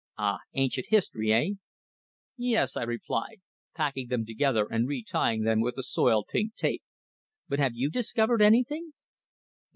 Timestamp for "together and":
4.25-4.87